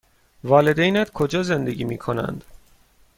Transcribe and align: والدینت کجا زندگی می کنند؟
والدینت 0.43 1.09
کجا 1.09 1.43
زندگی 1.43 1.83
می 1.83 1.97
کنند؟ 1.97 2.43